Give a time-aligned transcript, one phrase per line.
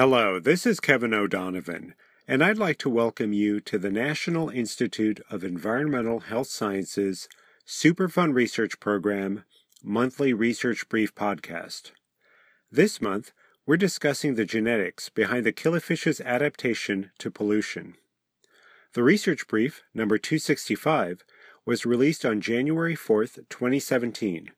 [0.00, 1.94] Hello, this is Kevin O'Donovan,
[2.26, 7.28] and I'd like to welcome you to the National Institute of Environmental Health Sciences
[7.66, 9.44] Superfund Research Program
[9.84, 11.90] monthly research brief podcast.
[12.72, 13.32] This month,
[13.66, 17.96] we're discussing the genetics behind the killifish's adaptation to pollution.
[18.94, 21.22] The research brief, number 265,
[21.66, 24.50] was released on January 4th, 2017,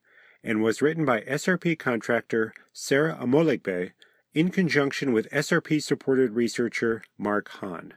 [0.44, 3.90] and was written by SRP contractor Sarah Amolegbe
[4.34, 7.92] in conjunction with SRP supported researcher Mark Hahn.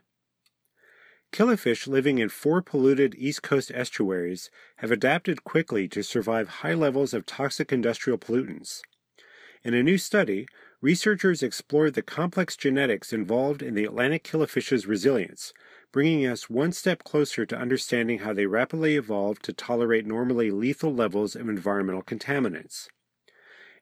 [1.32, 7.14] Killifish living in four polluted East Coast estuaries have adapted quickly to survive high levels
[7.14, 8.82] of toxic industrial pollutants.
[9.64, 10.46] In a new study,
[10.82, 15.54] researchers explored the complex genetics involved in the Atlantic killifish's resilience,
[15.94, 20.94] bringing us one step closer to understanding how they rapidly evolved to tolerate normally lethal
[20.94, 22.90] levels of environmental contaminants.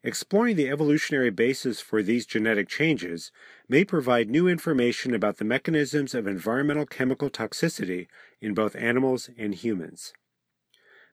[0.06, 3.32] Exploring the evolutionary basis for these genetic changes
[3.70, 8.08] may provide new information about the mechanisms of environmental chemical toxicity
[8.42, 10.12] in both animals and humans.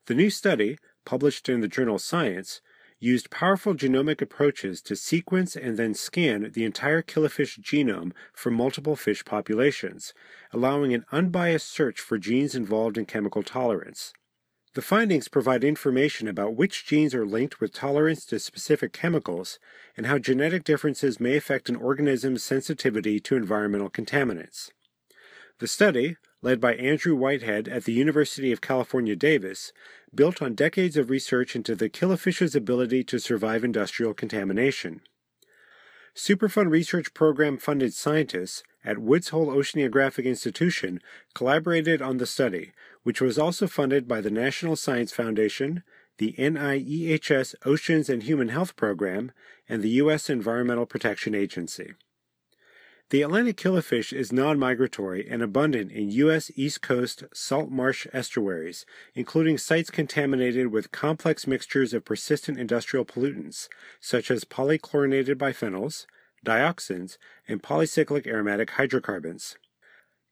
[0.07, 2.61] The new study, published in the journal Science,
[2.99, 8.97] used powerful genomic approaches to sequence and then scan the entire killifish genome from multiple
[8.97, 10.13] fish populations,
[10.53, 14.13] allowing an unbiased search for genes involved in chemical tolerance.
[14.75, 19.59] The findings provide information about which genes are linked with tolerance to specific chemicals
[19.97, 24.71] and how genetic differences may affect an organism's sensitivity to environmental contaminants.
[25.59, 29.73] The study, led by Andrew Whitehead at the University of California, Davis,
[30.15, 35.01] built on decades of research into the killifish's ability to survive industrial contamination.
[36.15, 41.01] Superfund Research Program funded scientists at Woods Hole Oceanographic Institution
[41.35, 42.73] collaborated on the study,
[43.03, 45.83] which was also funded by the National Science Foundation,
[46.19, 49.33] the NIEHS Oceans and Human Health Program,
[49.69, 50.29] and the U.S.
[50.29, 51.95] Environmental Protection Agency.
[53.11, 56.49] The Atlantic killifish is non-migratory and abundant in U.S.
[56.55, 63.67] East Coast salt marsh estuaries, including sites contaminated with complex mixtures of persistent industrial pollutants,
[63.99, 66.07] such as polychlorinated biphenyls,
[66.47, 67.19] dioxins,
[67.49, 69.57] and polycyclic aromatic hydrocarbons.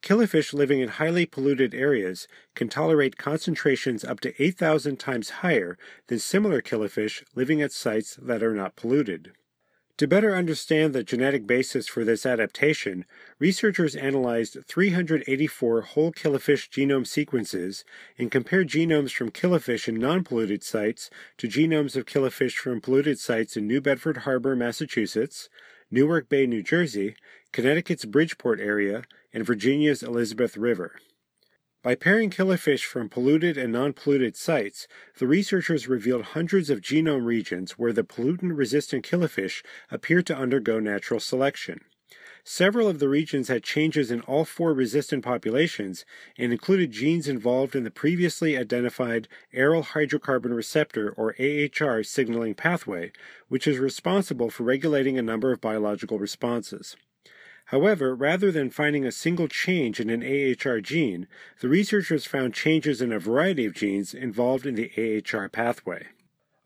[0.01, 6.21] Killifish living in highly polluted areas can tolerate concentrations up to 8,000 times higher than
[6.21, 9.33] similar killifish living at sites that are not polluted.
[9.99, 13.05] To better understand the genetic basis for this adaptation,
[13.41, 17.85] researchers analyzed 384 whole killifish genome sequences
[18.17, 23.57] and compared genomes from killifish in non-polluted sites to genomes of killifish from polluted sites
[23.57, 25.49] in New Bedford Harbor, Massachusetts,
[25.91, 27.17] Newark Bay, New Jersey,
[27.53, 31.01] Connecticut's Bridgeport area, and Virginia's Elizabeth River.
[31.81, 37.79] By pairing killifish from polluted and non-polluted sites, the researchers revealed hundreds of genome regions
[37.79, 41.83] where the pollutant-resistant killifish appeared to undergo natural selection.
[42.43, 46.05] Several of the regions had changes in all four resistant populations
[46.37, 53.13] and included genes involved in the previously identified aryl hydrocarbon receptor or AHR signaling pathway,
[53.49, 56.97] which is responsible for regulating a number of biological responses.
[57.69, 61.29] However, rather than finding a single change in an AHR gene,
[61.61, 66.07] the researchers found changes in a variety of genes involved in the AHR pathway.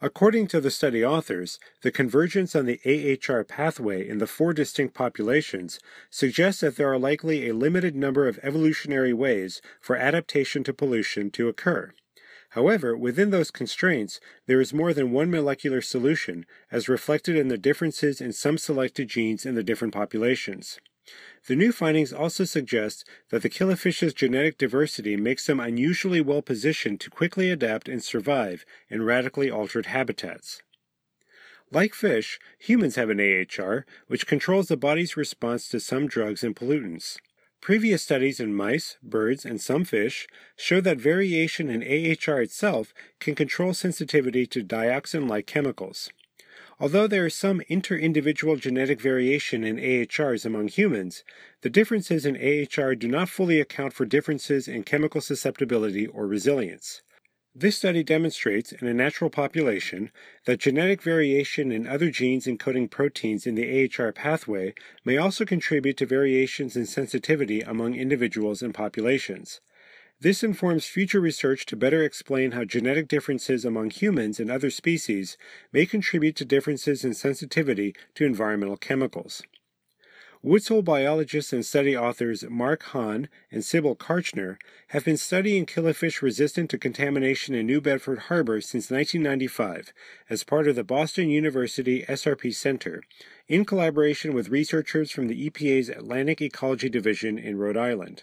[0.00, 4.94] According to the study authors, the convergence on the AHR pathway in the four distinct
[4.94, 10.72] populations suggests that there are likely a limited number of evolutionary ways for adaptation to
[10.72, 11.92] pollution to occur.
[12.50, 17.58] However, within those constraints, there is more than one molecular solution, as reflected in the
[17.58, 20.78] differences in some selected genes in the different populations.
[21.46, 27.00] The new findings also suggest that the killifish's genetic diversity makes them unusually well positioned
[27.00, 30.62] to quickly adapt and survive in radically altered habitats.
[31.72, 36.54] Like fish, humans have an AHR, which controls the body's response to some drugs and
[36.54, 37.18] pollutants.
[37.62, 43.34] Previous studies in mice, birds, and some fish show that variation in AHR itself can
[43.34, 46.10] control sensitivity to dioxin like chemicals.
[46.82, 51.22] Although there is some inter-individual genetic variation in AHRs among humans,
[51.60, 57.02] the differences in AHR do not fully account for differences in chemical susceptibility or resilience.
[57.54, 60.10] This study demonstrates in a natural population
[60.44, 64.74] that genetic variation in other genes encoding proteins in the AHR pathway
[65.04, 69.60] may also contribute to variations in sensitivity among individuals and populations.
[70.22, 75.36] This informs future research to better explain how genetic differences among humans and other species
[75.72, 79.42] may contribute to differences in sensitivity to environmental chemicals.
[80.40, 84.58] Woods Hole biologists and study authors Mark Hahn and Sybil Karchner
[84.90, 89.92] have been studying killifish resistant to contamination in New Bedford Harbor since 1995
[90.30, 93.02] as part of the Boston University SRP Center,
[93.48, 98.22] in collaboration with researchers from the EPA's Atlantic Ecology Division in Rhode Island.